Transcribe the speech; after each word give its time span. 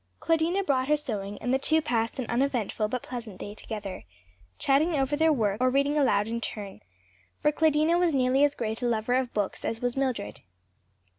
Claudina 0.19 0.63
brought 0.63 0.87
her 0.87 0.95
sewing, 0.97 1.37
and 1.43 1.53
the 1.53 1.59
two 1.59 1.79
passed 1.79 2.17
an 2.17 2.25
uneventful, 2.25 2.87
but 2.87 3.03
pleasant 3.03 3.37
day 3.39 3.53
together, 3.53 4.03
chatting 4.57 4.95
over 4.95 5.15
their 5.15 5.31
work 5.31 5.61
or 5.61 5.69
reading 5.69 5.95
aloud 5.95 6.27
in 6.27 6.41
turn; 6.41 6.81
for 7.39 7.51
Claudina 7.51 7.99
was 7.99 8.11
nearly 8.11 8.43
as 8.43 8.55
great 8.55 8.81
a 8.81 8.87
lover 8.87 9.13
of 9.13 9.31
books 9.31 9.63
as 9.63 9.79
was 9.79 9.95
Mildred. 9.95 10.41